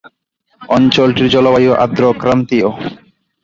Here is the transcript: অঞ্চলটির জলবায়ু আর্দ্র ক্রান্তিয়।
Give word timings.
অঞ্চলটির 0.61 1.27
জলবায়ু 1.29 1.71
আর্দ্র 1.75 2.03
ক্রান্তিয়। 2.13 2.67